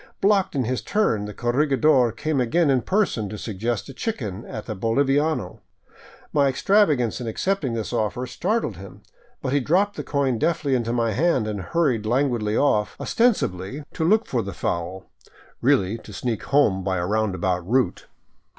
[0.19, 4.67] Blocked in his turn, the corregidor came again in person to suggest a chicken at
[4.67, 5.59] a boliviano.
[6.33, 9.03] My extrava gance in accepting this offer startled him,
[9.43, 14.03] but he dropped the coin deftly into my hand and hurried languidly off, ostensibly to
[14.03, 17.05] look for 533 VAGABONDING DOWN THE ANDES the fowl, really to sneak home by a
[17.05, 18.07] roundabout route.